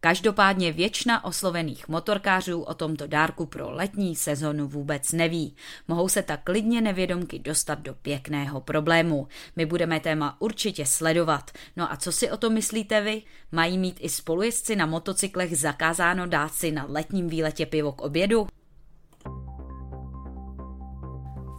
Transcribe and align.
Každopádně 0.00 0.72
většina 0.72 1.24
oslovených 1.24 1.88
motorkářů 1.88 2.60
o 2.60 2.74
tomto 2.74 3.06
dárku 3.06 3.46
pro 3.46 3.70
letní 3.70 4.16
sezonu 4.16 4.68
vůbec 4.68 5.12
neví. 5.12 5.56
Mohou 5.88 6.08
se 6.08 6.22
tak 6.22 6.40
klidně 6.44 6.80
nevědomky 6.80 7.38
dostat 7.38 7.78
do 7.78 7.94
pěkného 7.94 8.60
problému. 8.60 9.28
My 9.56 9.66
budeme 9.66 10.00
téma 10.00 10.36
určitě 10.40 10.86
sledovat. 10.86 11.50
No 11.76 11.92
a 11.92 11.96
co 11.96 12.12
si 12.12 12.30
o 12.30 12.36
to 12.36 12.50
myslíte 12.50 13.00
vy? 13.00 13.22
Mají 13.52 13.78
mít 13.78 13.98
i 14.00 14.08
spolujezdci 14.08 14.76
na 14.76 14.86
motocyklech 14.86 15.58
zakázáno 15.58 16.26
dát 16.26 16.54
si 16.54 16.72
na 16.72 16.86
letním 16.88 17.28
výletě 17.28 17.66
pivo 17.66 17.92
k 17.92 18.00
obědu? 18.00 18.46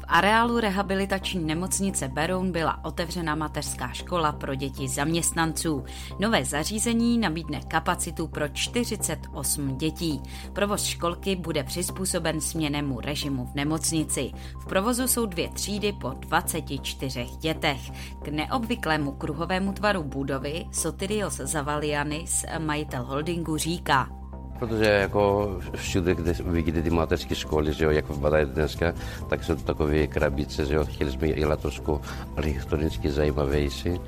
Areálu 0.09 0.59
rehabilitační 0.59 1.43
nemocnice 1.43 2.07
Beroun 2.07 2.51
byla 2.51 2.85
otevřena 2.85 3.35
mateřská 3.35 3.87
škola 3.87 4.31
pro 4.31 4.55
děti 4.55 4.87
zaměstnanců. 4.87 5.83
Nové 6.19 6.45
zařízení 6.45 7.17
nabídne 7.17 7.61
kapacitu 7.67 8.27
pro 8.27 8.47
48 8.47 9.77
dětí. 9.77 10.21
Provoz 10.53 10.83
školky 10.83 11.35
bude 11.35 11.63
přizpůsoben 11.63 12.41
směnému 12.41 12.99
režimu 12.99 13.45
v 13.45 13.55
nemocnici. 13.55 14.31
V 14.59 14.65
provozu 14.65 15.07
jsou 15.07 15.25
dvě 15.25 15.49
třídy 15.49 15.93
po 15.93 16.09
24 16.09 17.25
dětech. 17.39 17.91
K 18.21 18.27
neobvyklému 18.27 19.11
kruhovému 19.11 19.73
tvaru 19.73 20.03
budovy 20.03 20.65
Sotirios 20.71 21.35
Zavalianis, 21.35 22.45
majitel 22.59 23.03
holdingu, 23.03 23.57
říká, 23.57 24.18
Protože 24.59 24.85
jako 24.85 25.55
všude, 25.75 26.15
kde 26.15 26.33
vidíte 26.33 26.81
ty 26.81 26.89
mateřské 26.89 27.35
školy, 27.35 27.73
že 27.73 27.85
jo, 27.85 27.91
jak 27.91 28.09
vypadají 28.09 28.45
dneska, 28.45 28.93
tak 29.29 29.43
jsou 29.43 29.55
takové 29.55 30.07
krabice, 30.07 30.65
že 30.65 30.73
jo, 30.73 30.85
chtěli 30.85 31.11
jsme 31.11 31.27
je 31.27 31.57
trošku 31.57 32.01
architektonicky 32.37 33.11
zajímavější 33.11 33.99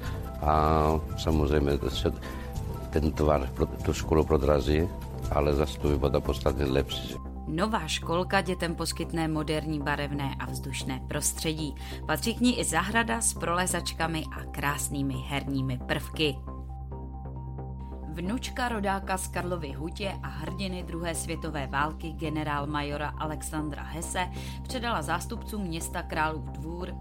a 0.41 0.85
samozřejmě 1.17 1.71
se 1.89 2.13
ten 2.89 3.11
tvar 3.11 3.49
pro 3.53 3.65
tu 3.65 3.93
školu 3.93 4.23
prodrazí, 4.23 4.87
ale 5.31 5.53
zase 5.53 5.79
to 5.79 5.87
vypadá 5.87 6.19
podstatně 6.19 6.65
lepší. 6.65 7.15
Nová 7.47 7.87
školka 7.87 8.41
dětem 8.41 8.75
poskytne 8.75 9.27
moderní 9.27 9.79
barevné 9.79 10.35
a 10.39 10.45
vzdušné 10.45 11.01
prostředí. 11.07 11.75
Patří 12.07 12.35
k 12.35 12.41
ní 12.41 12.59
i 12.59 12.63
zahrada 12.63 13.21
s 13.21 13.33
prolezačkami 13.33 14.23
a 14.31 14.43
krásnými 14.51 15.13
herními 15.13 15.79
prvky. 15.87 16.35
Vnučka 18.11 18.69
rodáka 18.69 19.17
z 19.17 19.27
Karlovy 19.27 19.71
hutě 19.71 20.13
a 20.23 20.27
hrdiny 20.27 20.83
druhé 20.83 21.15
světové 21.15 21.67
války 21.67 22.11
generál 22.11 22.67
majora 22.67 23.09
Alexandra 23.09 23.83
Hesse 23.83 24.29
předala 24.63 25.01
zástupcům 25.01 25.61
města 25.61 26.03
Králův 26.03 26.45
dvůr 26.45 26.93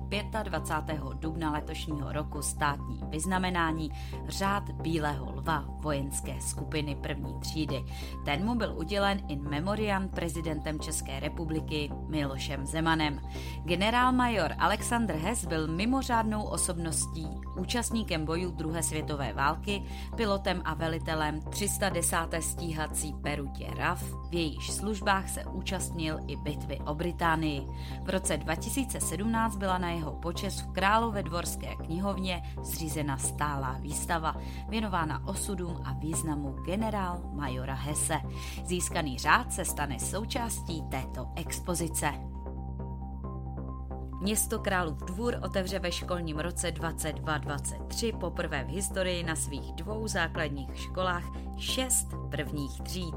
25. 0.43 1.01
dubna 1.15 1.53
letošního 1.53 2.13
roku 2.13 2.43
státní 2.43 3.01
vyznamenání 3.09 3.91
řád 4.29 4.71
Bílého 4.71 5.33
lva 5.33 5.65
vojenské 5.69 6.41
skupiny 6.41 6.95
první 6.95 7.41
třídy. 7.41 7.85
Ten 8.25 8.45
mu 8.45 8.55
byl 8.55 8.75
udělen 8.79 9.21
in 9.29 9.49
memoriam 9.49 10.09
prezidentem 10.09 10.81
České 10.81 11.21
republiky 11.21 11.91
Milošem 12.09 12.67
Zemanem. 12.67 13.21
Generál 13.65 14.13
major 14.13 14.53
Alexandr 14.59 15.15
Hess 15.15 15.45
byl 15.45 15.69
mimořádnou 15.69 16.43
osobností, 16.43 17.29
účastníkem 17.59 18.25
bojů 18.25 18.51
druhé 18.51 18.83
světové 18.83 19.33
války, 19.33 19.83
pilotem 20.17 20.63
a 20.65 20.75
velitelem 20.75 21.00
velitelem 21.01 21.41
310. 21.41 22.17
stíhací 22.41 23.13
perutě 23.23 23.67
RAF, 23.77 24.03
v 24.03 24.35
jejíž 24.35 24.71
službách 24.71 25.29
se 25.29 25.45
účastnil 25.45 26.19
i 26.27 26.37
bitvy 26.37 26.79
o 26.87 26.95
Británii. 26.95 27.67
V 28.03 28.11
roce 28.11 28.37
2017 28.37 29.57
byla 29.57 29.79
na 29.79 29.91
jeho 29.91 30.13
počest 30.13 30.61
v 30.61 30.73
Královedvorské 30.73 31.75
knihovně 31.77 32.43
zřízena 32.63 33.19
stálá 33.19 33.77
výstava, 33.81 34.37
věnována 34.69 35.27
osudům 35.27 35.83
a 35.85 35.93
významu 35.93 36.53
generál 36.65 37.21
majora 37.33 37.75
Hesse. 37.75 38.21
Získaný 38.65 39.19
řád 39.19 39.53
se 39.53 39.65
stane 39.65 39.99
součástí 39.99 40.83
této 40.91 41.29
expozice. 41.37 42.40
Město 44.21 44.59
Králův 44.59 44.99
dvůr 44.99 45.37
otevře 45.43 45.79
ve 45.79 45.93
školním 45.93 46.39
roce 46.39 46.69
22-23 46.69 48.19
poprvé 48.19 48.65
v 48.65 48.69
historii 48.69 49.23
na 49.23 49.37
svých 49.37 49.73
dvou 49.73 50.09
základních 50.09 50.77
školách 50.77 51.25
šest 51.59 52.07
prvních 52.31 52.81
tříd. 52.81 53.15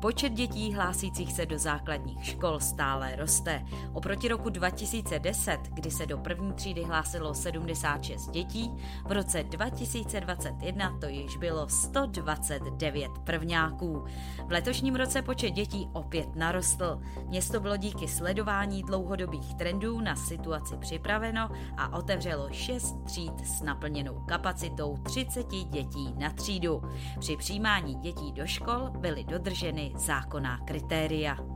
Počet 0.00 0.32
dětí 0.32 0.74
hlásících 0.74 1.32
se 1.32 1.46
do 1.46 1.58
základních 1.58 2.24
škol 2.24 2.60
stále 2.60 3.16
roste. 3.16 3.64
Oproti 3.92 4.28
roku 4.28 4.50
2010, 4.50 5.58
kdy 5.72 5.90
se 5.90 6.06
do 6.06 6.18
první 6.18 6.52
třídy 6.52 6.82
hlásilo 6.82 7.34
76 7.34 8.30
dětí, 8.30 8.70
v 9.06 9.12
roce 9.12 9.42
2021 9.42 10.98
to 11.00 11.08
již 11.08 11.36
bylo 11.36 11.68
129 11.68 13.10
prvňáků. 13.24 14.04
V 14.46 14.50
letošním 14.50 14.94
roce 14.94 15.22
počet 15.22 15.50
dětí 15.50 15.88
opět 15.92 16.36
narostl. 16.36 17.00
Město 17.26 17.60
bylo 17.60 17.76
díky 17.76 18.08
sledování 18.08 18.82
dlouhodobých 18.82 19.54
trendů 19.54 20.00
na 20.00 20.16
situaci 20.16 20.76
připraveno 20.76 21.50
a 21.76 21.96
otevřelo 21.96 22.48
6 22.52 23.04
tříd 23.04 23.46
s 23.46 23.62
naplněnou 23.62 24.24
kapacitou 24.28 24.96
30 24.96 25.46
dětí 25.46 26.14
na 26.18 26.30
třídu. 26.30 26.82
Při 27.18 27.36
přijímání 27.36 27.94
dětí 27.94 28.32
do 28.32 28.46
škol 28.46 28.90
byly 28.98 29.24
dodrženy 29.24 29.92
zákonná 29.96 30.58
kritéria. 30.58 31.55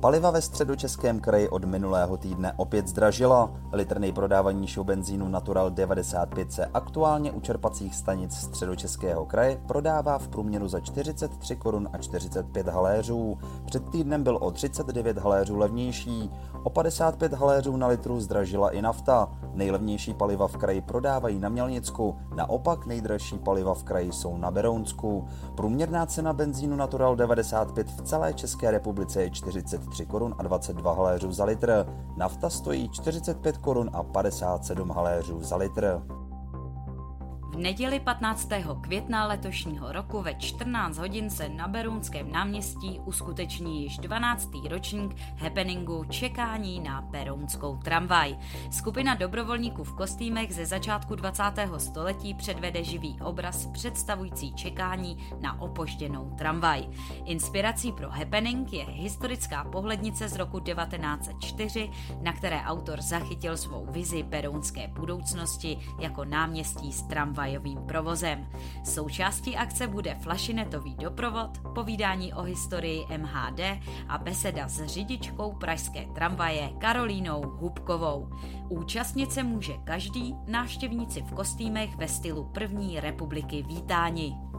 Paliva 0.00 0.30
ve 0.30 0.42
středočeském 0.42 1.20
kraji 1.20 1.48
od 1.48 1.64
minulého 1.64 2.16
týdne 2.16 2.52
opět 2.56 2.88
zdražila. 2.88 3.50
Litr 3.72 3.98
nejprodávanějšího 3.98 4.84
benzínu 4.84 5.28
Natural 5.28 5.70
95 5.70 6.52
se 6.52 6.66
aktuálně 6.66 7.32
u 7.32 7.40
čerpacích 7.40 7.94
stanic 7.94 8.34
středočeského 8.34 9.26
kraje 9.26 9.60
prodává 9.68 10.18
v 10.18 10.28
průměru 10.28 10.68
za 10.68 10.80
43 10.80 11.56
korun 11.56 11.88
a 11.92 11.98
45 11.98 12.68
haléřů. 12.68 13.38
Před 13.66 13.90
týdnem 13.90 14.22
byl 14.22 14.38
o 14.40 14.50
39 14.50 15.18
haléřů 15.18 15.58
levnější. 15.58 16.30
O 16.62 16.70
55 16.70 17.32
haléřů 17.32 17.76
na 17.76 17.86
litru 17.86 18.20
zdražila 18.20 18.70
i 18.70 18.82
nafta. 18.82 19.28
Nejlevnější 19.54 20.14
paliva 20.14 20.48
v 20.48 20.56
kraji 20.56 20.80
prodávají 20.80 21.38
na 21.38 21.48
Mělnicku, 21.48 22.16
naopak 22.34 22.86
nejdražší 22.86 23.38
paliva 23.38 23.74
v 23.74 23.84
kraji 23.84 24.12
jsou 24.12 24.36
na 24.36 24.50
Berounsku. 24.50 25.28
Průměrná 25.54 26.06
cena 26.06 26.32
benzínu 26.32 26.76
Natural 26.76 27.16
95 27.16 27.90
v 27.90 28.02
celé 28.02 28.34
České 28.34 28.70
republice 28.70 29.22
je 29.22 29.30
43 29.90 30.06
korun 30.06 30.34
a 30.38 30.42
22 30.42 30.94
haléřů 30.94 31.32
za 31.32 31.44
litr. 31.44 31.86
Nafta 32.16 32.50
stojí 32.50 32.88
45 32.88 33.58
korun 33.58 33.90
a 33.92 34.02
57 34.02 34.90
haléřů 34.90 35.42
za 35.42 35.56
litr. 35.56 36.02
V 37.50 37.56
neděli 37.56 38.00
15. 38.00 38.48
května 38.80 39.26
letošního 39.26 39.92
roku 39.92 40.22
ve 40.22 40.34
14 40.34 40.98
hodin 40.98 41.30
se 41.30 41.48
na 41.48 41.68
Berounském 41.68 42.32
náměstí 42.32 43.00
uskuteční 43.04 43.82
již 43.82 43.98
12. 43.98 44.50
ročník 44.68 45.16
happeningu 45.36 46.04
Čekání 46.04 46.80
na 46.80 47.00
Berounskou 47.00 47.76
tramvaj. 47.76 48.38
Skupina 48.70 49.14
dobrovolníků 49.14 49.84
v 49.84 49.96
kostýmech 49.96 50.54
ze 50.54 50.66
začátku 50.66 51.14
20. 51.14 51.42
století 51.78 52.34
předvede 52.34 52.84
živý 52.84 53.18
obraz 53.20 53.66
představující 53.66 54.54
čekání 54.54 55.16
na 55.40 55.60
opožděnou 55.60 56.34
tramvaj. 56.38 56.88
Inspirací 57.24 57.92
pro 57.92 58.10
happening 58.10 58.72
je 58.72 58.84
historická 58.84 59.64
pohlednice 59.64 60.28
z 60.28 60.36
roku 60.36 60.60
1904, 60.60 61.90
na 62.22 62.32
které 62.32 62.62
autor 62.62 63.00
zachytil 63.00 63.56
svou 63.56 63.86
vizi 63.90 64.22
berounské 64.22 64.88
budoucnosti 64.88 65.78
jako 65.98 66.24
náměstí 66.24 66.92
s 66.92 67.02
tramvajovým 67.40 67.78
provozem. 67.86 68.46
Součástí 68.84 69.56
akce 69.56 69.86
bude 69.86 70.14
flašinetový 70.14 70.96
doprovod, 70.96 71.50
povídání 71.74 72.34
o 72.34 72.42
historii 72.42 73.06
MHD 73.16 73.60
a 74.08 74.18
beseda 74.18 74.68
s 74.68 74.86
řidičkou 74.86 75.52
pražské 75.52 76.06
tramvaje 76.14 76.70
Karolínou 76.78 77.42
Hubkovou. 77.42 78.28
Účastnit 78.68 79.32
se 79.32 79.42
může 79.42 79.72
každý, 79.84 80.34
návštěvníci 80.46 81.22
v 81.22 81.32
kostýmech 81.32 81.96
ve 81.96 82.08
stylu 82.08 82.44
první 82.44 83.00
republiky 83.00 83.62
vítáni. 83.62 84.49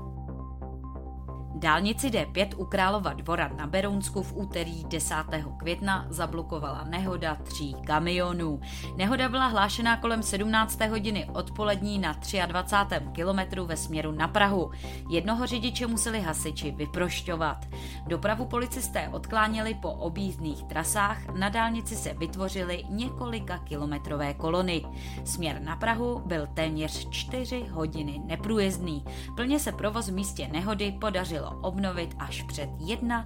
Dálnici 1.62 2.10
D5 2.10 2.58
u 2.58 2.66
Králova 2.66 3.14
dvora 3.14 3.48
na 3.48 3.68
Berounsku 3.68 4.24
v 4.24 4.34
úterý 4.36 4.84
10. 4.84 5.16
května 5.58 6.06
zablokovala 6.10 6.84
nehoda 6.90 7.36
tří 7.36 7.76
kamionů. 7.86 8.62
Nehoda 8.96 9.30
byla 9.30 9.48
hlášená 9.48 9.98
kolem 9.98 10.24
17. 10.24 10.82
hodiny 10.82 11.30
odpolední 11.34 12.00
na 12.00 12.16
23. 12.46 13.06
kilometru 13.12 13.66
ve 13.66 13.78
směru 13.78 14.12
na 14.12 14.28
Prahu. 14.28 14.72
Jednoho 15.10 15.48
řidiče 15.48 15.88
museli 15.88 16.22
hasiči 16.22 16.72
vyprošťovat. 16.72 17.66
Dopravu 18.08 18.46
policisté 18.46 19.10
odkláněli 19.10 19.74
po 19.74 19.92
objízdných 19.92 20.64
trasách, 20.64 21.28
na 21.38 21.50
dálnici 21.50 21.96
se 21.96 22.14
vytvořily 22.14 22.84
několika 22.90 23.58
kilometrové 23.58 24.34
kolony. 24.34 24.86
Směr 25.26 25.62
na 25.62 25.76
Prahu 25.76 26.22
byl 26.26 26.48
téměř 26.54 27.10
4 27.10 27.66
hodiny 27.72 28.22
neprůjezdný. 28.26 29.06
Plně 29.36 29.60
se 29.60 29.72
provoz 29.72 30.10
v 30.10 30.14
místě 30.14 30.50
nehody 30.52 30.92
podařilo 30.92 31.51
obnovit 31.62 32.16
až 32.20 32.42
před 32.42 32.70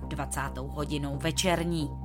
21. 0.07 0.73
hodinou 0.73 1.17
večerní. 1.17 2.04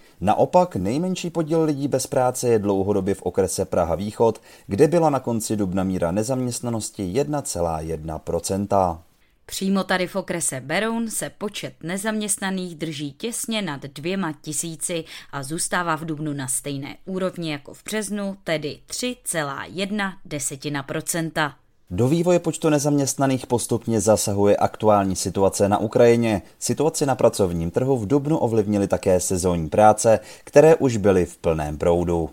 Naopak 0.21 0.75
nejmenší 0.75 1.29
podíl 1.29 1.63
lidí 1.63 1.87
bez 1.87 2.07
práce 2.07 2.47
je 2.47 2.59
dlouhodobě 2.59 3.15
v 3.15 3.21
okrese 3.21 3.65
Praha 3.65 3.95
Východ, 3.95 4.41
kde 4.67 4.87
byla 4.87 5.09
na 5.09 5.19
konci 5.19 5.55
dubna 5.55 5.83
míra 5.83 6.11
nezaměstnanosti 6.11 7.13
1,1%. 7.13 8.99
Přímo 9.45 9.83
tady 9.83 10.07
v 10.07 10.15
okrese 10.15 10.61
Beroun 10.61 11.09
se 11.09 11.29
počet 11.29 11.73
nezaměstnaných 11.83 12.75
drží 12.75 13.13
těsně 13.13 13.61
nad 13.61 13.81
dvěma 13.81 14.33
tisíci 14.41 15.03
a 15.31 15.43
zůstává 15.43 15.95
v 15.95 16.05
dubnu 16.05 16.33
na 16.33 16.47
stejné 16.47 16.97
úrovni 17.05 17.51
jako 17.51 17.73
v 17.73 17.83
březnu, 17.83 18.37
tedy 18.43 18.79
3,1 18.87 20.13
desetina 20.25 20.83
procenta. 20.83 21.55
Do 21.93 22.07
vývoje 22.07 22.39
počtu 22.39 22.69
nezaměstnaných 22.69 23.47
postupně 23.47 24.01
zasahuje 24.01 24.57
aktuální 24.57 25.15
situace 25.15 25.69
na 25.69 25.77
Ukrajině. 25.77 26.41
Situaci 26.59 27.05
na 27.05 27.15
pracovním 27.15 27.71
trhu 27.71 27.97
v 27.97 28.07
Dubnu 28.07 28.37
ovlivnily 28.37 28.87
také 28.87 29.19
sezónní 29.19 29.69
práce, 29.69 30.19
které 30.43 30.75
už 30.75 30.97
byly 30.97 31.25
v 31.25 31.37
plném 31.37 31.77
proudu. 31.77 32.29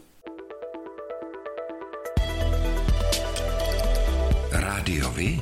Rádiovi? 4.53 5.41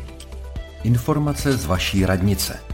Informace 0.85 1.53
z 1.53 1.65
vaší 1.65 2.07
radnice. 2.07 2.66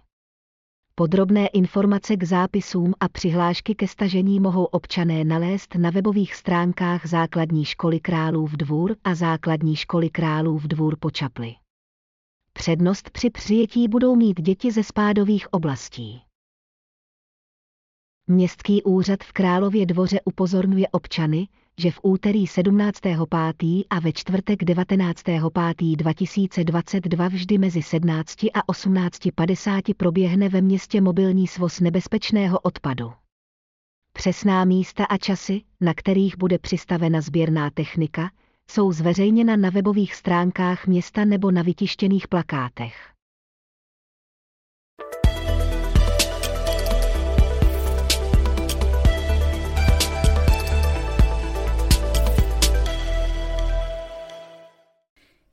Podrobné 0.94 1.46
informace 1.46 2.16
k 2.16 2.22
zápisům 2.22 2.94
a 3.00 3.08
přihlášky 3.08 3.74
ke 3.74 3.88
stažení 3.88 4.40
mohou 4.40 4.64
občané 4.64 5.24
nalézt 5.24 5.74
na 5.74 5.90
webových 5.90 6.34
stránkách 6.34 7.06
Základní 7.06 7.64
školy 7.64 8.00
Králův 8.00 8.52
dvůr 8.52 8.96
a 9.04 9.14
Základní 9.14 9.76
školy 9.76 10.10
Králův 10.10 10.62
dvůr 10.62 10.96
po 11.00 11.10
Čapli. 11.10 11.54
Přednost 12.62 13.10
při 13.10 13.30
přijetí 13.30 13.88
budou 13.88 14.16
mít 14.16 14.40
děti 14.40 14.72
ze 14.72 14.84
spádových 14.84 15.52
oblastí. 15.52 16.22
Městský 18.26 18.82
úřad 18.82 19.24
v 19.24 19.32
Králově 19.32 19.86
dvoře 19.86 20.20
upozorňuje 20.24 20.88
občany, 20.88 21.48
že 21.78 21.90
v 21.90 22.00
úterý 22.02 22.46
17.5. 22.46 23.84
a 23.90 24.00
ve 24.00 24.12
čtvrtek 24.12 24.62
19.5.2022 24.62 27.28
vždy 27.28 27.58
mezi 27.58 27.82
17 27.82 28.44
a 28.44 28.72
18.50 28.72 29.94
proběhne 29.94 30.48
ve 30.48 30.60
městě 30.60 31.00
mobilní 31.00 31.46
svoz 31.46 31.80
nebezpečného 31.80 32.58
odpadu. 32.58 33.12
Přesná 34.12 34.64
místa 34.64 35.04
a 35.04 35.16
časy, 35.16 35.62
na 35.80 35.94
kterých 35.94 36.38
bude 36.38 36.58
přistavena 36.58 37.20
sběrná 37.20 37.70
technika, 37.70 38.30
jsou 38.72 38.92
zveřejněna 38.92 39.56
na 39.56 39.70
webových 39.70 40.14
stránkách 40.14 40.86
města 40.86 41.24
nebo 41.24 41.50
na 41.50 41.62
vytištěných 41.62 42.28
plakátech. 42.28 43.11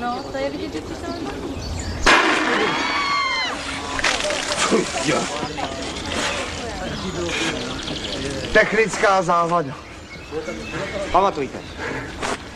No, 0.00 0.22
to 0.32 0.38
je 0.38 0.50
vidět, 0.50 0.72
že 0.72 0.80
se 0.80 1.06
Technická 8.52 9.22
závada. 9.22 9.76
Pamatujte, 11.12 11.58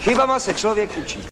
chybama 0.00 0.38
se 0.38 0.54
člověk 0.54 0.98
učí. 0.98 1.31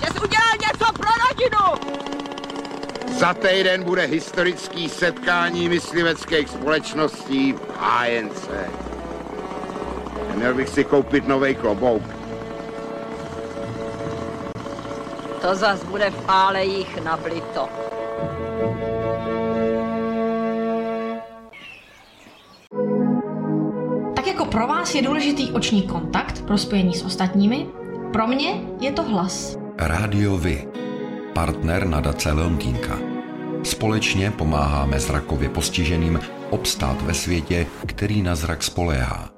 Že 0.00 0.06
jsi 0.06 0.20
udělal 0.20 0.52
něco 0.60 0.92
pro 0.92 1.10
rodinu! 1.28 1.98
Za 3.18 3.34
týden 3.34 3.84
bude 3.84 4.02
historický 4.02 4.88
setkání 4.88 5.68
mysliveckých 5.68 6.48
společností 6.48 7.52
v 7.52 7.60
HNC. 7.80 8.48
Měl 10.34 10.54
bych 10.54 10.68
si 10.68 10.84
koupit 10.84 11.28
nový 11.28 11.54
klobouk. 11.54 12.02
To 15.40 15.54
zas 15.54 15.84
bude 15.84 16.10
v 16.10 16.24
álejích 16.28 17.04
nablito. 17.04 17.68
Tak 24.16 24.26
jako 24.26 24.44
pro 24.44 24.66
vás 24.66 24.94
je 24.94 25.02
důležitý 25.02 25.52
oční 25.52 25.82
kontakt 25.82 26.42
pro 26.46 26.58
spojení 26.58 26.94
s 26.94 27.04
ostatními, 27.04 27.66
pro 28.12 28.26
mě 28.26 28.60
je 28.80 28.92
to 28.92 29.02
hlas. 29.02 29.67
Rádio 29.80 30.38
Vy, 30.38 30.68
partner 31.34 31.86
nadace 31.86 32.32
Leontýnka. 32.32 32.98
Společně 33.62 34.30
pomáháme 34.30 35.00
zrakově 35.00 35.48
postiženým 35.48 36.20
obstát 36.50 37.02
ve 37.02 37.14
světě, 37.14 37.66
který 37.86 38.22
na 38.22 38.34
zrak 38.34 38.62
spoléhá. 38.62 39.37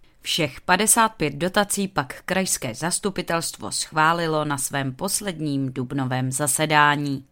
Všech 0.21 0.61
55 0.61 1.35
dotací 1.35 1.87
pak 1.87 2.21
krajské 2.25 2.75
zastupitelstvo 2.75 3.71
schválilo 3.71 4.45
na 4.45 4.57
svém 4.57 4.93
posledním 4.93 5.73
dubnovém 5.73 6.31
zasedání. 6.31 7.25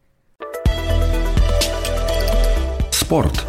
Sport. 2.92 3.48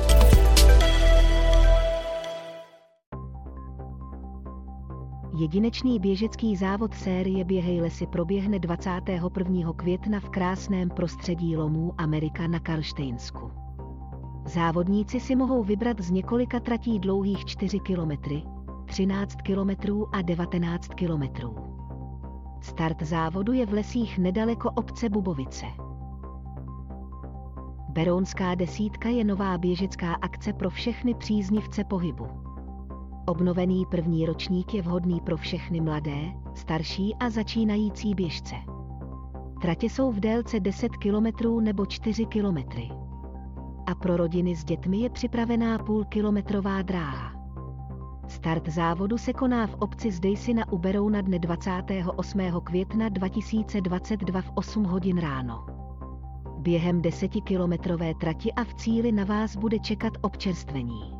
Jedinečný 5.41 6.01
běžecký 6.01 6.57
závod 6.57 6.95
série 6.95 7.45
Běhej 7.45 7.81
lesy 7.81 8.07
proběhne 8.07 8.59
21. 8.59 9.73
května 9.77 10.21
v 10.21 10.29
krásném 10.29 10.91
prostředí 10.91 11.57
lomů 11.57 11.95
Amerika 11.99 12.47
na 12.47 12.61
Karlštejnsku. 12.61 13.53
Závodníci 14.47 15.21
si 15.21 15.37
mohou 15.37 15.65
vybrat 15.65 16.01
z 16.01 16.11
několika 16.11 16.61
tratí 16.61 16.99
dlouhých 16.99 17.45
4 17.45 17.81
kilometry, 17.81 18.43
13 18.91 19.35
km 19.43 19.71
a 20.13 20.23
19 20.23 20.89
km. 20.89 21.23
Start 22.61 23.03
závodu 23.03 23.53
je 23.53 23.67
v 23.67 23.73
lesích 23.73 24.19
nedaleko 24.19 24.71
obce 24.71 25.09
Bubovice. 25.09 25.67
Berounská 27.89 28.55
desítka 28.55 29.09
je 29.09 29.25
nová 29.25 29.59
běžecká 29.59 30.15
akce 30.15 30.53
pro 30.53 30.71
všechny 30.71 31.15
příznivce 31.15 31.85
pohybu. 31.85 32.27
Obnovený 33.27 33.87
první 33.91 34.27
ročník 34.27 34.75
je 34.75 34.83
vhodný 34.83 35.21
pro 35.21 35.37
všechny 35.37 35.81
mladé, 35.81 36.21
starší 36.55 37.15
a 37.15 37.31
začínající 37.31 38.15
běžce. 38.15 38.55
Tratě 39.63 39.87
jsou 39.87 40.13
v 40.13 40.21
délce 40.21 40.61
10 40.61 40.89
km 40.97 41.61
nebo 41.61 41.87
4 41.87 42.27
km. 42.27 42.59
A 43.87 43.95
pro 43.95 44.17
rodiny 44.17 44.57
s 44.57 44.65
dětmi 44.65 44.99
je 44.99 45.11
připravená 45.11 45.79
půlkilometrová 45.79 46.83
dráha. 46.83 47.40
Start 48.31 48.69
závodu 48.69 49.19
se 49.19 49.33
koná 49.33 49.67
v 49.67 49.75
obci 49.75 50.11
Zdejsina 50.11 50.73
u 50.73 50.79
Berouna 50.79 51.21
dne 51.21 51.39
28. 51.39 52.41
května 52.65 53.09
2022 53.09 54.41
v 54.43 54.51
8 54.55 54.85
hodin 54.85 55.19
ráno. 55.19 55.67
Během 56.59 57.03
desetikilometrové 57.03 58.15
trati 58.15 58.53
a 58.53 58.65
v 58.65 58.75
cíli 58.75 59.13
na 59.13 59.25
vás 59.25 59.57
bude 59.57 59.79
čekat 59.79 60.13
občerstvení. 60.21 61.20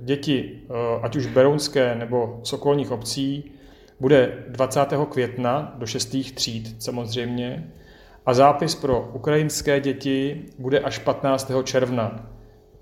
děti, 0.00 0.60
eh, 0.62 0.72
ať 1.02 1.16
už 1.16 1.26
berounské 1.26 1.94
nebo 1.94 2.40
sokolních 2.42 2.90
obcí, 2.90 3.52
bude 4.00 4.44
20. 4.48 5.06
května 5.06 5.74
do 5.78 5.86
6. 5.86 6.32
tříd 6.32 6.82
samozřejmě 6.82 7.72
a 8.26 8.34
zápis 8.34 8.74
pro 8.74 9.10
ukrajinské 9.12 9.80
děti 9.80 10.44
bude 10.58 10.78
až 10.80 10.98
15. 10.98 11.62
června. 11.62 12.26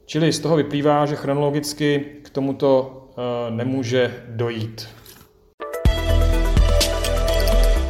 Čili 0.07 0.33
z 0.33 0.41
toho 0.41 0.57
vyplývá, 0.57 1.07
že 1.07 1.17
chronologicky 1.17 2.05
k 2.23 2.31
tomuto 2.31 3.01
eh, 3.11 3.51
nemůže 3.51 4.25
dojít. 4.29 4.89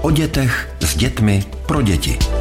O 0.03 0.11
dětech 0.11 0.77
s 0.81 0.97
dětmi 0.97 1.43
pro 1.67 1.83
děti. 1.83 2.38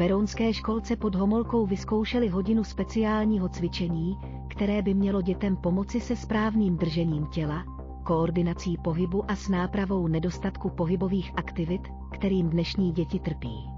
Berounské 0.00 0.52
školce 0.52 0.96
pod 0.96 1.14
Homolkou 1.14 1.66
vyzkoušeli 1.66 2.28
hodinu 2.28 2.64
speciálního 2.64 3.48
cvičení, 3.48 4.18
které 4.48 4.82
by 4.82 4.94
mělo 4.94 5.22
dětem 5.22 5.56
pomoci 5.56 6.00
se 6.00 6.16
správným 6.16 6.76
držením 6.76 7.26
těla, 7.26 7.64
koordinací 8.04 8.76
pohybu 8.84 9.30
a 9.30 9.36
s 9.36 9.48
nápravou 9.48 10.06
nedostatku 10.08 10.70
pohybových 10.70 11.32
aktivit, 11.36 11.80
kterým 12.12 12.50
dnešní 12.50 12.92
děti 12.92 13.18
trpí. 13.18 13.70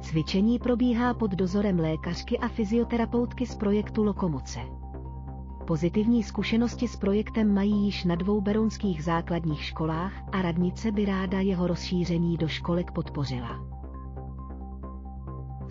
Cvičení 0.00 0.58
probíhá 0.58 1.14
pod 1.14 1.30
dozorem 1.30 1.78
lékařky 1.78 2.38
a 2.38 2.48
fyzioterapeutky 2.48 3.46
z 3.46 3.54
projektu 3.54 4.04
Lokomoce. 4.04 4.60
Pozitivní 5.66 6.22
zkušenosti 6.22 6.88
s 6.88 6.96
projektem 6.96 7.54
mají 7.54 7.84
již 7.84 8.04
na 8.04 8.14
dvou 8.14 8.40
berounských 8.40 9.04
základních 9.04 9.64
školách 9.64 10.12
a 10.32 10.42
radnice 10.42 10.92
by 10.92 11.04
ráda 11.04 11.40
jeho 11.40 11.66
rozšíření 11.66 12.36
do 12.36 12.48
školek 12.48 12.90
podpořila. 12.90 13.77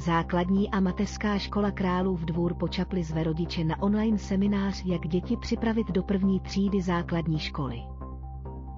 Základní 0.07 0.71
a 0.71 0.79
mateřská 0.79 1.37
škola 1.37 1.71
Králův 1.71 2.21
dvůr 2.21 2.53
počapli 2.53 3.03
zve 3.03 3.23
rodiče 3.23 3.63
na 3.63 3.81
online 3.81 4.17
seminář, 4.17 4.83
jak 4.85 5.07
děti 5.07 5.37
připravit 5.37 5.87
do 5.87 6.03
první 6.03 6.39
třídy 6.39 6.81
základní 6.81 7.39
školy. 7.39 7.81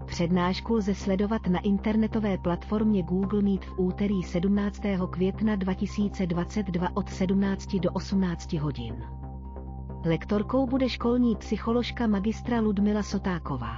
Přednášku 0.05 0.73
lze 0.73 0.95
sledovat 0.95 1.47
na 1.47 1.59
internetové 1.59 2.37
platformě 2.37 3.03
Google 3.03 3.41
Meet 3.41 3.65
v 3.65 3.79
úterý 3.79 4.23
17. 4.23 4.81
května 5.09 5.55
2022 5.55 6.89
od 6.93 7.09
17 7.09 7.75
do 7.75 7.91
18 7.91 8.53
hodin. 8.53 9.03
Lektorkou 10.05 10.67
bude 10.67 10.89
školní 10.89 11.35
psycholožka 11.35 12.07
magistra 12.07 12.59
Ludmila 12.59 13.03
Sotáková. 13.03 13.75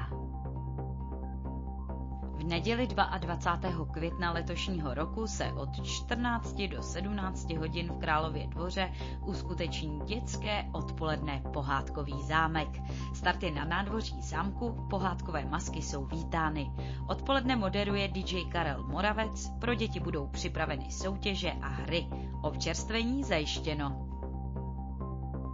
V 2.42 2.44
neděli 2.44 2.88
22. 2.88 3.86
května 3.86 4.32
letošního 4.32 4.94
roku 4.94 5.28
se 5.28 5.54
od 5.54 5.84
14 5.86 6.56
do 6.62 6.84
17 6.84 7.50
hodin 7.54 7.88
v 7.94 8.00
Králově 8.00 8.48
dvoře 8.48 8.92
uskuteční 9.26 10.00
dětské 10.06 10.66
odpoledne 10.72 11.42
Pohádkový 11.54 12.24
zámek. 12.24 12.68
Start 13.14 13.44
je 13.44 13.52
na 13.52 13.66
nádvoří 13.66 14.22
zámku, 14.22 14.88
pohádkové 14.90 15.46
masky 15.46 15.82
jsou 15.82 16.06
vítány. 16.06 16.72
Odpoledne 17.08 17.56
moderuje 17.56 18.08
DJ 18.08 18.46
Karel 18.52 18.84
Moravec, 18.88 19.50
pro 19.60 19.76
děti 19.76 20.00
budou 20.00 20.28
připraveny 20.28 20.92
soutěže 20.92 21.52
a 21.52 21.68
hry. 21.68 22.08
Občerstvení 22.42 23.24
zajištěno. 23.24 24.11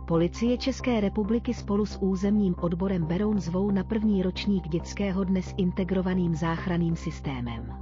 Policie 0.07 0.57
České 0.57 1.01
republiky 1.01 1.53
spolu 1.53 1.85
s 1.85 1.97
územním 2.01 2.55
odborem 2.61 3.05
Beroun 3.05 3.39
zvou 3.39 3.71
na 3.71 3.83
první 3.83 4.23
ročník 4.23 4.67
dětského 4.67 5.23
dne 5.23 5.41
s 5.41 5.53
integrovaným 5.57 6.35
záchranným 6.35 6.95
systémem. 6.95 7.73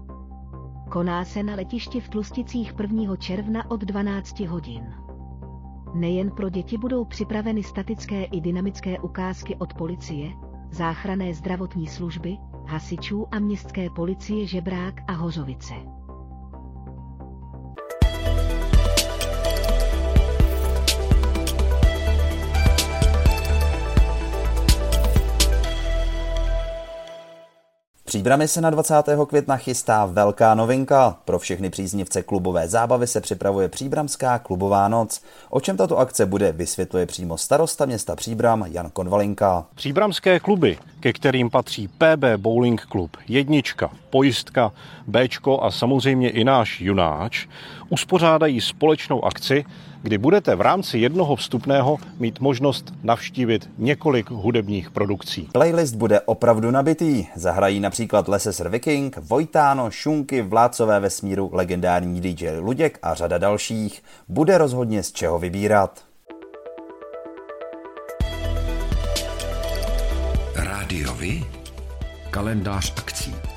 Koná 0.89 1.25
se 1.25 1.43
na 1.43 1.55
letišti 1.55 1.99
v 1.99 2.09
Tlusticích 2.09 2.73
1. 2.79 3.15
června 3.15 3.71
od 3.71 3.81
12 3.81 4.39
hodin. 4.39 4.93
Nejen 5.93 6.31
pro 6.31 6.49
děti 6.49 6.77
budou 6.77 7.05
připraveny 7.05 7.63
statické 7.63 8.23
i 8.23 8.41
dynamické 8.41 8.99
ukázky 8.99 9.55
od 9.55 9.73
policie, 9.73 10.29
záchranné 10.71 11.33
zdravotní 11.33 11.87
služby, 11.87 12.37
hasičů 12.67 13.27
a 13.31 13.39
městské 13.39 13.89
policie 13.89 14.47
Žebrák 14.47 14.95
a 15.07 15.13
Hořovice. 15.13 15.73
Příbrami 28.15 28.47
se 28.47 28.61
na 28.61 28.69
20. 28.69 28.93
května 29.27 29.57
chystá 29.57 30.05
velká 30.05 30.55
novinka. 30.55 31.17
Pro 31.25 31.39
všechny 31.39 31.69
příznivce 31.69 32.21
klubové 32.21 32.67
zábavy 32.67 33.07
se 33.07 33.21
připravuje 33.21 33.69
Příbramská 33.69 34.39
klubová 34.39 34.87
noc. 34.87 35.21
O 35.49 35.59
čem 35.59 35.77
tato 35.77 35.97
akce 35.97 36.25
bude, 36.25 36.51
vysvětluje 36.51 37.05
přímo 37.05 37.37
starosta 37.37 37.85
města 37.85 38.15
Příbram 38.15 38.65
Jan 38.67 38.89
Konvalinka. 38.89 39.65
Příbramské 39.75 40.39
kluby, 40.39 40.77
ke 40.99 41.13
kterým 41.13 41.49
patří 41.49 41.87
PB 41.87 42.23
Bowling 42.37 42.81
Club, 42.91 43.17
Jednička, 43.27 43.89
Pojistka, 44.09 44.71
Bčko 45.07 45.63
a 45.63 45.71
samozřejmě 45.71 46.29
i 46.29 46.43
náš 46.43 46.81
Junáč, 46.81 47.47
uspořádají 47.89 48.61
společnou 48.61 49.25
akci, 49.25 49.65
kdy 50.01 50.17
budete 50.17 50.55
v 50.55 50.61
rámci 50.61 50.99
jednoho 50.99 51.35
vstupného 51.35 51.97
mít 52.19 52.39
možnost 52.39 52.93
navštívit 53.03 53.69
několik 53.77 54.29
hudebních 54.29 54.91
produkcí. 54.91 55.49
Playlist 55.51 55.95
bude 55.95 56.21
opravdu 56.21 56.71
nabitý. 56.71 57.25
Zahrají 57.35 57.79
například 57.79 58.27
Lesesr 58.27 58.69
Viking, 58.69 59.17
Vojtáno, 59.17 59.91
Šunky, 59.91 60.41
Vládcové 60.41 60.99
vesmíru, 60.99 61.49
legendární 61.53 62.21
DJ 62.21 62.49
Luděk 62.59 62.99
a 63.01 63.13
řada 63.13 63.37
dalších. 63.37 64.03
Bude 64.27 64.57
rozhodně 64.57 65.03
z 65.03 65.11
čeho 65.11 65.39
vybírat. 65.39 66.03
Rádiovi? 70.55 71.43
Kalendář 72.29 72.93
akcí. 72.97 73.54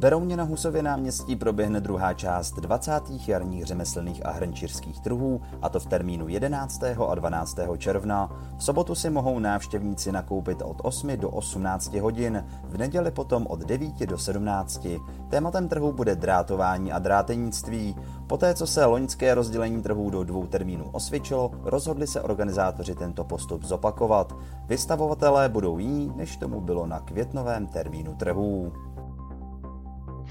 Berouně 0.00 0.36
na 0.36 0.44
Husově 0.44 0.82
náměstí 0.82 1.36
proběhne 1.36 1.80
druhá 1.80 2.14
část 2.14 2.52
20. 2.52 2.92
jarních 3.26 3.64
řemeslných 3.64 4.26
a 4.26 4.30
hrnčířských 4.30 5.00
trhů, 5.00 5.40
a 5.62 5.68
to 5.68 5.80
v 5.80 5.86
termínu 5.86 6.28
11. 6.28 6.82
a 7.08 7.14
12. 7.14 7.58
června. 7.78 8.30
V 8.56 8.64
sobotu 8.64 8.94
si 8.94 9.10
mohou 9.10 9.38
návštěvníci 9.38 10.12
nakoupit 10.12 10.62
od 10.62 10.76
8 10.82 11.16
do 11.16 11.30
18 11.30 11.94
hodin, 11.94 12.44
v 12.64 12.78
neděli 12.78 13.10
potom 13.10 13.46
od 13.46 13.60
9 13.60 14.06
do 14.06 14.18
17. 14.18 14.86
Tématem 15.28 15.68
trhu 15.68 15.92
bude 15.92 16.16
drátování 16.16 16.92
a 16.92 16.98
drátenictví. 16.98 17.96
Poté, 18.26 18.54
co 18.54 18.66
se 18.66 18.84
loňské 18.84 19.34
rozdělení 19.34 19.82
trhů 19.82 20.10
do 20.10 20.24
dvou 20.24 20.46
termínů 20.46 20.84
osvědčilo, 20.92 21.50
rozhodli 21.62 22.06
se 22.06 22.22
organizátoři 22.22 22.94
tento 22.94 23.24
postup 23.24 23.64
zopakovat. 23.64 24.36
Vystavovatelé 24.66 25.48
budou 25.48 25.78
jiní, 25.78 26.12
než 26.16 26.36
tomu 26.36 26.60
bylo 26.60 26.86
na 26.86 27.00
květnovém 27.00 27.66
termínu 27.66 28.14
trhů 28.14 28.72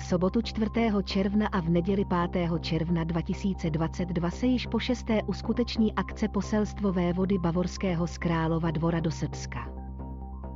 sobotu 0.10 0.42
4. 0.42 0.72
června 1.04 1.48
a 1.48 1.60
v 1.60 1.70
neděli 1.70 2.06
5. 2.32 2.50
června 2.60 3.04
2022 3.04 4.30
se 4.30 4.46
již 4.46 4.68
po 4.68 4.80
šesté 4.80 5.24
uskuteční 5.24 5.94
akce 5.94 6.28
poselstvo 6.28 6.94
vévody 6.94 7.38
Bavorského 7.38 8.08
z 8.08 8.18
Králova 8.18 8.72
dvora 8.72 9.00
do 9.00 9.12
Srbska. 9.12 9.70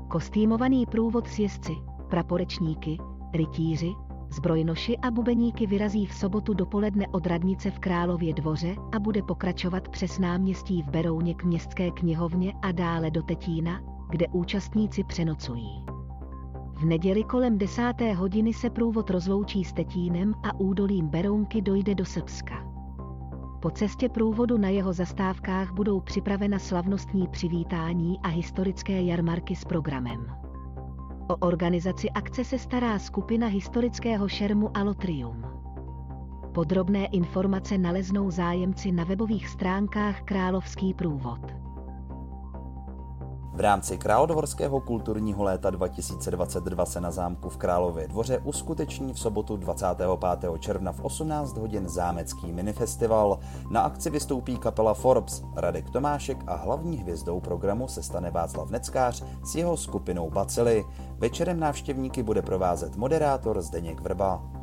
Kostýmovaný 0.07 0.85
průvod 0.85 1.27
s 1.27 1.39
jezdci, 1.39 1.71
praporečníky, 2.09 2.97
rytíři, 3.33 3.93
zbrojnoši 4.29 4.97
a 4.97 5.11
bubeníky 5.11 5.67
vyrazí 5.67 6.05
v 6.05 6.13
sobotu 6.13 6.53
dopoledne 6.53 7.07
od 7.07 7.27
radnice 7.27 7.71
v 7.71 7.79
Králově 7.79 8.33
dvoře 8.33 8.75
a 8.91 8.99
bude 8.99 9.23
pokračovat 9.23 9.89
přes 9.89 10.19
náměstí 10.19 10.81
v 10.81 10.89
Berouně 10.89 11.33
k 11.33 11.43
městské 11.43 11.91
knihovně 11.91 12.53
a 12.61 12.71
dále 12.71 13.11
do 13.11 13.23
Tetína, 13.23 13.81
kde 14.09 14.27
účastníci 14.27 15.03
přenocují. 15.03 15.92
V 16.83 16.85
neděli 16.85 17.23
kolem 17.23 17.57
desáté 17.57 18.13
hodiny 18.13 18.53
se 18.53 18.69
průvod 18.69 19.09
rozloučí 19.09 19.63
s 19.63 19.73
Tetínem 19.73 20.33
a 20.43 20.59
údolím 20.59 21.07
Berounky 21.07 21.61
dojde 21.61 21.95
do 21.95 22.05
Srbska. 22.05 22.65
Po 23.61 23.69
cestě 23.69 24.09
průvodu 24.09 24.57
na 24.57 24.69
jeho 24.69 24.93
zastávkách 24.93 25.73
budou 25.73 25.99
připravena 25.99 26.59
slavnostní 26.59 27.27
přivítání 27.27 28.19
a 28.23 28.27
historické 28.27 29.01
jarmarky 29.01 29.55
s 29.55 29.65
programem. 29.65 30.27
O 31.27 31.35
organizaci 31.35 32.09
akce 32.09 32.43
se 32.43 32.59
stará 32.59 32.99
skupina 32.99 33.47
historického 33.47 34.27
šermu 34.27 34.77
Alotrium. 34.77 35.43
Podrobné 36.53 37.05
informace 37.05 37.77
naleznou 37.77 38.31
zájemci 38.31 38.91
na 38.91 39.03
webových 39.03 39.47
stránkách 39.47 40.21
Královský 40.21 40.93
průvod. 40.93 41.62
V 43.53 43.59
rámci 43.59 43.97
Králodovorského 43.97 44.81
kulturního 44.81 45.43
léta 45.43 45.69
2022 45.69 46.85
se 46.85 47.01
na 47.01 47.11
zámku 47.11 47.49
v 47.49 47.57
Králově 47.57 48.07
dvoře 48.07 48.39
uskuteční 48.43 49.13
v 49.13 49.19
sobotu 49.19 49.57
25. 49.57 50.09
června 50.59 50.91
v 50.91 50.99
18 50.99 51.57
hodin 51.57 51.89
zámecký 51.89 52.51
minifestival. 52.51 53.39
Na 53.69 53.81
akci 53.81 54.09
vystoupí 54.09 54.57
kapela 54.57 54.93
Forbes, 54.93 55.43
Radek 55.55 55.89
Tomášek 55.89 56.37
a 56.47 56.55
hlavní 56.55 56.97
hvězdou 56.97 57.39
programu 57.39 57.87
se 57.87 58.03
stane 58.03 58.31
Václav 58.31 58.69
Neckář 58.69 59.23
s 59.43 59.55
jeho 59.55 59.77
skupinou 59.77 60.29
Bacily. 60.29 60.85
Večerem 61.17 61.59
návštěvníky 61.59 62.23
bude 62.23 62.41
provázet 62.41 62.95
moderátor 62.95 63.61
Zdeněk 63.61 64.01
Vrba 64.01 64.62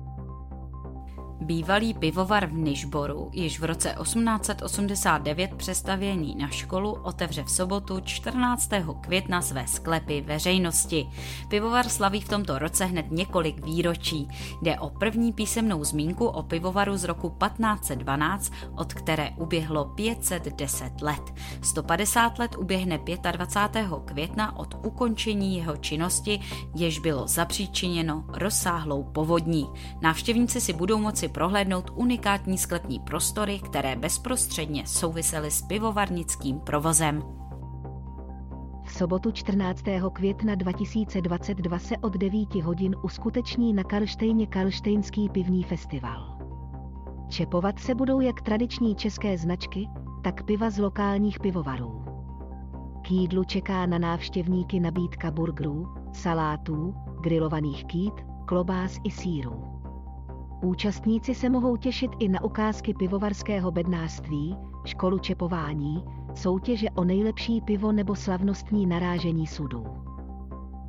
Bývalý 1.41 1.93
pivovar 1.93 2.45
v 2.45 2.53
Nižboru, 2.53 3.29
již 3.33 3.59
v 3.59 3.63
roce 3.63 3.95
1889 4.01 5.53
přestavěný 5.55 6.35
na 6.35 6.47
školu, 6.47 6.91
otevře 6.91 7.43
v 7.43 7.51
sobotu 7.51 7.99
14. 7.99 8.69
května 9.01 9.41
své 9.41 9.67
sklepy 9.67 10.21
veřejnosti. 10.21 11.09
Pivovar 11.47 11.89
slaví 11.89 12.21
v 12.21 12.29
tomto 12.29 12.59
roce 12.59 12.85
hned 12.85 13.05
několik 13.11 13.65
výročí. 13.65 14.27
Jde 14.61 14.79
o 14.79 14.89
první 14.89 15.33
písemnou 15.33 15.83
zmínku 15.83 16.25
o 16.25 16.43
pivovaru 16.43 16.97
z 16.97 17.03
roku 17.03 17.29
1512, 17.29 18.53
od 18.75 18.93
které 18.93 19.31
uběhlo 19.37 19.85
510 19.85 21.01
let. 21.01 21.33
150 21.61 22.39
let 22.39 22.55
uběhne 22.57 22.99
25. 23.31 23.87
května 24.05 24.57
od 24.57 24.75
ukončení 24.85 25.57
jeho 25.57 25.77
činnosti, 25.77 26.39
jež 26.75 26.99
bylo 26.99 27.27
zapříčiněno 27.27 28.23
rozsáhlou 28.27 29.03
povodní. 29.03 29.69
Návštěvníci 30.01 30.61
si 30.61 30.73
budou 30.73 30.97
moci 30.97 31.30
prohlédnout 31.31 31.91
unikátní 31.95 32.57
sklepní 32.57 32.99
prostory, 32.99 33.59
které 33.59 33.95
bezprostředně 33.95 34.87
souvisely 34.87 35.51
s 35.51 35.61
pivovarnickým 35.61 36.59
provozem. 36.59 37.23
V 38.83 38.93
sobotu 38.93 39.31
14. 39.31 39.83
května 40.13 40.55
2022 40.55 41.79
se 41.79 41.97
od 41.97 42.13
9 42.13 42.55
hodin 42.55 42.95
uskuteční 43.03 43.73
na 43.73 43.83
Karlštejně 43.83 44.47
Karlštejnský 44.47 45.29
pivní 45.29 45.63
festival. 45.63 46.37
Čepovat 47.29 47.79
se 47.79 47.95
budou 47.95 48.19
jak 48.19 48.41
tradiční 48.41 48.95
české 48.95 49.37
značky, 49.37 49.87
tak 50.23 50.43
piva 50.43 50.69
z 50.69 50.77
lokálních 50.77 51.39
pivovarů. 51.39 52.05
K 53.01 53.11
jídlu 53.11 53.43
čeká 53.43 53.85
na 53.85 53.97
návštěvníky 53.97 54.79
nabídka 54.79 55.31
burgerů, 55.31 55.87
salátů, 56.13 56.95
grilovaných 57.21 57.85
kýt, 57.85 58.13
klobás 58.45 58.97
i 59.03 59.11
sírů. 59.11 59.70
Účastníci 60.61 61.35
se 61.35 61.49
mohou 61.49 61.77
těšit 61.77 62.11
i 62.19 62.29
na 62.29 62.43
ukázky 62.43 62.93
pivovarského 62.93 63.71
bednářství, 63.71 64.57
školu 64.85 65.19
čepování, 65.19 66.03
soutěže 66.33 66.89
o 66.89 67.03
nejlepší 67.03 67.61
pivo 67.61 67.91
nebo 67.91 68.15
slavnostní 68.15 68.85
narážení 68.85 69.47
sudů. 69.47 69.85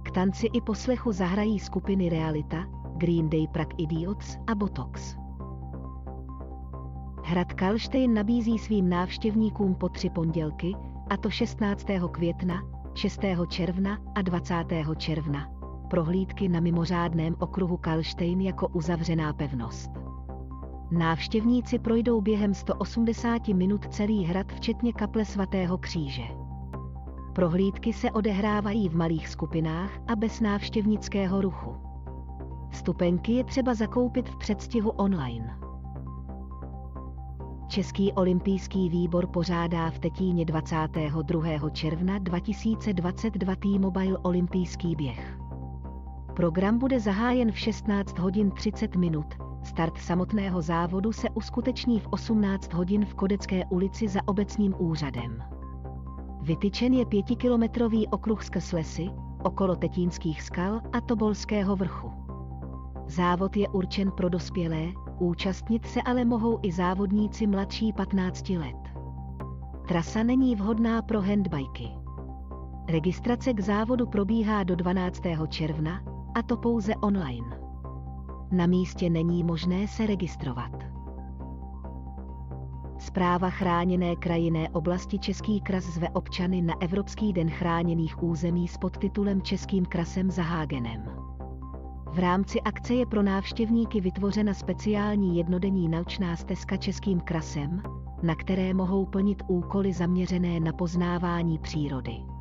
K 0.02 0.10
tanci 0.10 0.46
i 0.46 0.60
poslechu 0.60 1.12
zahrají 1.12 1.58
skupiny 1.58 2.08
Realita, 2.08 2.64
Green 2.96 3.30
Day 3.30 3.46
Prague 3.52 3.76
Idiots 3.78 4.36
a 4.46 4.54
Botox. 4.54 5.16
Hrad 7.24 7.52
Kalštejn 7.52 8.14
nabízí 8.14 8.58
svým 8.58 8.88
návštěvníkům 8.88 9.74
po 9.74 9.88
tři 9.88 10.10
pondělky, 10.10 10.74
a 11.10 11.16
to 11.16 11.30
16. 11.30 11.86
května, 12.10 12.62
6. 12.94 13.20
června 13.48 13.98
a 14.14 14.22
20. 14.22 14.54
června 14.96 15.51
prohlídky 15.92 16.48
na 16.48 16.60
mimořádném 16.60 17.36
okruhu 17.38 17.76
Kalštejn 17.76 18.40
jako 18.40 18.68
uzavřená 18.68 19.32
pevnost. 19.32 19.90
Návštěvníci 20.90 21.78
projdou 21.78 22.20
během 22.20 22.54
180 22.54 23.48
minut 23.48 23.86
celý 23.94 24.24
hrad 24.24 24.52
včetně 24.52 24.92
kaple 24.92 25.24
svatého 25.24 25.78
kříže. 25.78 26.22
Prohlídky 27.32 27.92
se 27.92 28.10
odehrávají 28.10 28.88
v 28.88 28.96
malých 28.96 29.28
skupinách 29.28 29.90
a 30.08 30.16
bez 30.16 30.40
návštěvnického 30.40 31.40
ruchu. 31.40 31.76
Vstupenky 32.70 33.32
je 33.32 33.44
třeba 33.44 33.74
zakoupit 33.74 34.28
v 34.28 34.38
předstihu 34.38 34.90
online. 34.90 35.58
Český 37.68 38.12
olympijský 38.12 38.88
výbor 38.88 39.26
pořádá 39.26 39.90
v 39.90 39.98
Tetíně 39.98 40.44
22. 40.44 41.70
června 41.70 42.18
2022 42.18 43.56
T-Mobile 43.56 44.18
olympijský 44.18 44.96
běh. 44.96 45.41
Program 46.34 46.78
bude 46.78 47.00
zahájen 47.00 47.52
v 47.52 47.58
16 47.58 48.18
hodin 48.18 48.50
30 48.50 48.96
minut. 48.96 49.26
Start 49.64 49.98
samotného 49.98 50.62
závodu 50.62 51.12
se 51.12 51.30
uskuteční 51.30 52.00
v 52.00 52.06
18 52.10 52.72
hodin 52.72 53.04
v 53.04 53.14
Kodecké 53.14 53.64
ulici 53.70 54.08
za 54.08 54.20
obecním 54.26 54.74
úřadem. 54.78 55.42
Vytyčen 56.42 56.92
je 56.92 57.06
pětikilometrový 57.06 58.08
okruh 58.08 58.44
skrz 58.44 58.72
lesy, 58.72 59.10
okolo 59.42 59.76
Tetínských 59.76 60.42
skal 60.42 60.80
a 60.92 61.00
Tobolského 61.00 61.76
vrchu. 61.76 62.12
Závod 63.06 63.56
je 63.56 63.68
určen 63.68 64.10
pro 64.10 64.28
dospělé, 64.28 64.86
účastnit 65.18 65.86
se 65.86 66.02
ale 66.02 66.24
mohou 66.24 66.58
i 66.62 66.72
závodníci 66.72 67.46
mladší 67.46 67.92
15 67.92 68.48
let. 68.48 68.76
Trasa 69.88 70.22
není 70.22 70.56
vhodná 70.56 71.02
pro 71.02 71.20
handbajky. 71.20 71.88
Registrace 72.88 73.52
k 73.52 73.60
závodu 73.60 74.06
probíhá 74.06 74.62
do 74.62 74.76
12. 74.76 75.22
června, 75.48 76.11
a 76.34 76.42
to 76.42 76.56
pouze 76.56 76.96
online. 76.96 77.58
Na 78.50 78.66
místě 78.66 79.10
není 79.10 79.44
možné 79.44 79.88
se 79.88 80.06
registrovat. 80.06 80.72
Zpráva 82.98 83.50
chráněné 83.50 84.16
krajinné 84.16 84.68
oblasti 84.68 85.18
Český 85.18 85.60
kras 85.60 85.84
zve 85.84 86.08
občany 86.08 86.62
na 86.62 86.74
Evropský 86.80 87.32
den 87.32 87.50
chráněných 87.50 88.22
území 88.22 88.68
s 88.68 88.78
podtitulem 88.78 89.42
Českým 89.42 89.84
krasem 89.84 90.30
za 90.30 90.42
Hágenem. 90.42 91.04
V 92.12 92.18
rámci 92.18 92.60
akce 92.60 92.94
je 92.94 93.06
pro 93.06 93.22
návštěvníky 93.22 94.00
vytvořena 94.00 94.54
speciální 94.54 95.36
jednodenní 95.36 95.88
naučná 95.88 96.36
stezka 96.36 96.76
Českým 96.76 97.20
krasem, 97.20 97.82
na 98.22 98.34
které 98.34 98.74
mohou 98.74 99.06
plnit 99.06 99.42
úkoly 99.46 99.92
zaměřené 99.92 100.60
na 100.60 100.72
poznávání 100.72 101.58
přírody. 101.58 102.31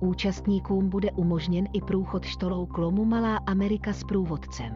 Účastníkům 0.00 0.88
bude 0.88 1.10
umožněn 1.10 1.68
i 1.72 1.80
průchod 1.80 2.24
štolou 2.24 2.66
klomu 2.66 3.04
Malá 3.04 3.36
Amerika 3.36 3.92
s 3.92 4.04
průvodcem. 4.04 4.72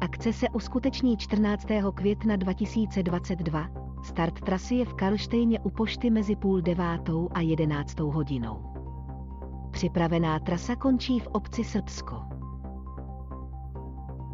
Akce 0.00 0.32
se 0.32 0.48
uskuteční 0.48 1.16
14. 1.16 1.66
května 1.94 2.36
2022. 2.36 3.68
Start 4.04 4.40
trasy 4.40 4.74
je 4.74 4.84
v 4.84 4.94
Karlštejně 4.94 5.60
u 5.60 5.70
pošty 5.70 6.10
mezi 6.10 6.36
půl 6.36 6.60
devátou 6.60 7.28
a 7.34 7.40
jedenáctou 7.40 8.10
hodinou. 8.10 8.62
Připravená 9.70 10.38
trasa 10.38 10.76
končí 10.76 11.20
v 11.20 11.26
obci 11.26 11.64
Srbsko. 11.64 12.22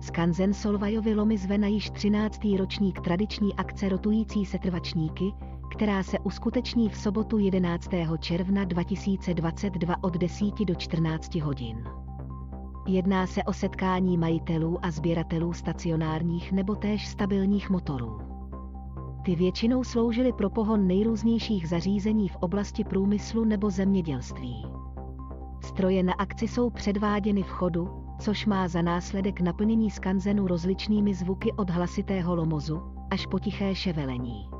Skanzen 0.00 0.54
Solvajovy 0.54 1.14
lomy 1.14 1.38
zve 1.38 1.58
na 1.58 1.66
již 1.66 1.90
13. 1.90 2.40
ročník 2.58 3.00
tradiční 3.00 3.54
akce 3.54 3.88
rotující 3.88 4.44
setrvačníky, 4.44 5.32
která 5.80 6.02
se 6.02 6.18
uskuteční 6.18 6.88
v 6.88 6.96
sobotu 6.96 7.38
11. 7.38 7.90
června 8.20 8.64
2022 8.64 9.94
od 10.00 10.16
10 10.16 10.64
do 10.64 10.74
14 10.74 11.34
hodin. 11.34 11.84
Jedná 12.86 13.26
se 13.26 13.42
o 13.44 13.52
setkání 13.52 14.18
majitelů 14.18 14.78
a 14.82 14.90
sběratelů 14.90 15.52
stacionárních 15.52 16.52
nebo 16.52 16.74
též 16.74 17.08
stabilních 17.08 17.70
motorů. 17.70 18.18
Ty 19.24 19.34
většinou 19.34 19.84
sloužily 19.84 20.32
pro 20.32 20.50
pohon 20.50 20.86
nejrůznějších 20.86 21.68
zařízení 21.68 22.28
v 22.28 22.36
oblasti 22.36 22.84
průmyslu 22.84 23.44
nebo 23.44 23.70
zemědělství. 23.70 24.66
Stroje 25.64 26.02
na 26.02 26.12
akci 26.12 26.48
jsou 26.48 26.70
předváděny 26.70 27.42
v 27.42 27.48
chodu, 27.48 27.90
což 28.18 28.46
má 28.46 28.68
za 28.68 28.82
následek 28.82 29.40
naplnění 29.40 29.90
skanzenu 29.90 30.46
rozličnými 30.46 31.14
zvuky 31.14 31.52
od 31.52 31.70
hlasitého 31.70 32.34
lomozu 32.34 32.82
až 33.10 33.26
po 33.26 33.38
tiché 33.38 33.74
ševelení. 33.74 34.59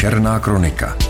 Černá 0.00 0.40
kronika. 0.40 1.09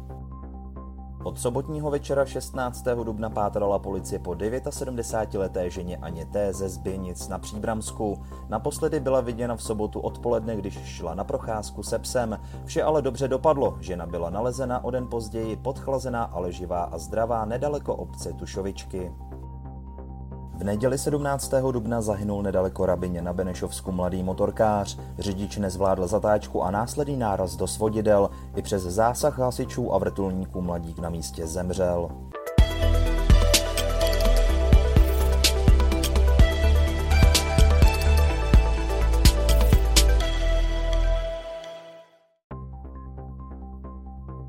Od 1.23 1.39
sobotního 1.39 1.91
večera 1.91 2.25
16. 2.25 2.85
dubna 3.03 3.29
pátrala 3.29 3.79
policie 3.79 4.19
po 4.19 4.31
79-leté 4.31 5.69
ženě 5.69 5.97
Aně 5.97 6.25
T. 6.25 6.53
ze 6.53 6.69
Zběnic 6.69 7.27
na 7.27 7.37
Příbramsku. 7.37 8.23
Naposledy 8.49 8.99
byla 8.99 9.21
viděna 9.21 9.55
v 9.55 9.63
sobotu 9.63 9.99
odpoledne, 9.99 10.55
když 10.55 10.73
šla 10.73 11.15
na 11.15 11.23
procházku 11.23 11.83
se 11.83 11.99
psem. 11.99 12.39
Vše 12.65 12.83
ale 12.83 13.01
dobře 13.01 13.27
dopadlo. 13.27 13.77
Žena 13.79 14.05
byla 14.05 14.29
nalezena 14.29 14.83
o 14.83 14.91
den 14.91 15.07
později, 15.07 15.55
podchlazená, 15.55 16.23
ale 16.23 16.51
živá 16.51 16.83
a 16.83 16.97
zdravá 16.97 17.45
nedaleko 17.45 17.95
obce 17.95 18.33
Tušovičky. 18.33 19.11
V 20.61 20.63
neděli 20.63 20.97
17. 20.97 21.53
dubna 21.71 22.01
zahynul 22.01 22.43
nedaleko 22.43 22.85
Rabině 22.85 23.21
na 23.21 23.33
Benešovsku 23.33 23.91
mladý 23.91 24.23
motorkář. 24.23 24.97
Řidič 25.19 25.57
nezvládl 25.57 26.07
zatáčku 26.07 26.63
a 26.63 26.71
následný 26.71 27.17
náraz 27.17 27.55
do 27.55 27.67
svodidel. 27.67 28.29
I 28.55 28.61
přes 28.61 28.83
zásah 28.83 29.39
hasičů 29.39 29.93
a 29.93 29.97
vrtulníků 29.97 30.61
mladík 30.61 30.99
na 30.99 31.09
místě 31.09 31.47
zemřel. 31.47 32.09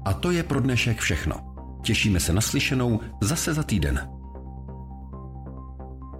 A 0.04 0.12
to 0.12 0.30
je 0.30 0.42
pro 0.42 0.60
dnešek 0.60 0.98
všechno. 0.98 1.36
Těšíme 1.82 2.20
se 2.20 2.32
na 2.32 2.40
slyšenou 2.40 3.00
zase 3.20 3.54
za 3.54 3.62
týden. 3.62 4.21